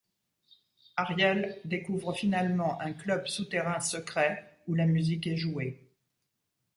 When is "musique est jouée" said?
4.87-5.91